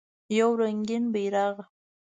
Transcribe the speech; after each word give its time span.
یو 0.37 0.49
رنګین 0.59 1.03
بیرغ 1.13 1.55